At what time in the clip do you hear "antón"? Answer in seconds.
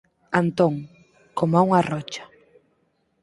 0.41-0.73